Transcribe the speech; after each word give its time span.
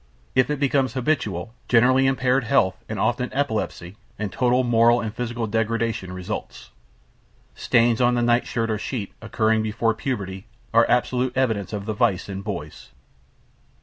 If 0.33 0.49
it 0.49 0.59
becomes 0.59 0.93
habitual, 0.93 1.53
generally 1.67 2.07
impaired 2.07 2.43
health, 2.45 2.83
and 2.89 2.97
often 2.97 3.29
epilepsy, 3.33 3.97
and 4.17 4.31
total 4.31 4.63
moral 4.63 4.99
and 4.99 5.13
physical 5.13 5.45
degradation 5.45 6.11
results. 6.11 6.71
Stains 7.53 8.01
on 8.01 8.15
the 8.15 8.23
nightshirt 8.23 8.71
or 8.71 8.79
sheet 8.79 9.13
occurring 9.21 9.61
before 9.61 9.93
puberty 9.93 10.47
are 10.73 10.87
absolute 10.89 11.37
evidence 11.37 11.71
of 11.71 11.85
the 11.85 11.93
vice 11.93 12.29
in 12.29 12.41
boys. 12.41 12.89